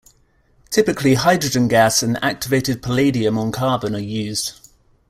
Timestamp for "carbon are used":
3.51-4.59